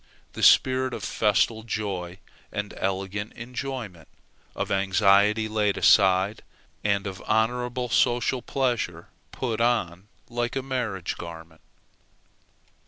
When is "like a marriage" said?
10.27-11.17